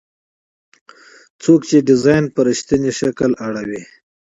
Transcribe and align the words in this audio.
څوک 1.41 1.61
چې 1.69 1.77
ډیزاین 1.87 2.23
په 2.33 2.39
رښتیني 2.47 2.91
شکل 2.99 3.31
اړوي. 3.47 3.83